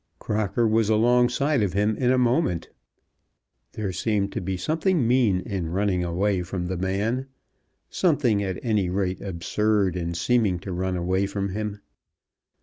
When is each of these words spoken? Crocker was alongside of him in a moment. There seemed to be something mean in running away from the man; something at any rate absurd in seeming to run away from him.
Crocker 0.17 0.67
was 0.67 0.89
alongside 0.89 1.61
of 1.61 1.73
him 1.73 1.95
in 1.95 2.11
a 2.11 2.17
moment. 2.17 2.69
There 3.73 3.91
seemed 3.93 4.31
to 4.31 4.41
be 4.41 4.57
something 4.57 5.07
mean 5.07 5.41
in 5.41 5.67
running 5.69 6.03
away 6.03 6.41
from 6.41 6.65
the 6.65 6.75
man; 6.75 7.27
something 7.87 8.41
at 8.41 8.57
any 8.63 8.89
rate 8.89 9.21
absurd 9.21 9.95
in 9.95 10.15
seeming 10.15 10.57
to 10.61 10.71
run 10.73 10.97
away 10.97 11.27
from 11.27 11.49
him. 11.49 11.81